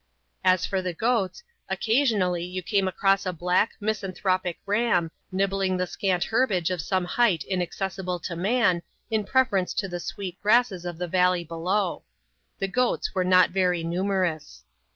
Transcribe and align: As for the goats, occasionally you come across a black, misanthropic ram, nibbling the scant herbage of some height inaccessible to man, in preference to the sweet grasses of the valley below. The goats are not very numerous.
As 0.43 0.65
for 0.65 0.81
the 0.81 0.95
goats, 0.95 1.43
occasionally 1.69 2.43
you 2.43 2.63
come 2.63 2.87
across 2.87 3.23
a 3.27 3.31
black, 3.31 3.73
misanthropic 3.79 4.57
ram, 4.65 5.11
nibbling 5.31 5.77
the 5.77 5.85
scant 5.85 6.23
herbage 6.23 6.71
of 6.71 6.81
some 6.81 7.05
height 7.05 7.43
inaccessible 7.43 8.17
to 8.21 8.35
man, 8.35 8.81
in 9.11 9.23
preference 9.25 9.75
to 9.75 9.87
the 9.87 9.99
sweet 9.99 10.41
grasses 10.41 10.85
of 10.85 10.97
the 10.97 11.07
valley 11.07 11.43
below. 11.43 12.01
The 12.57 12.67
goats 12.67 13.11
are 13.15 13.23
not 13.23 13.51
very 13.51 13.83
numerous. 13.83 14.63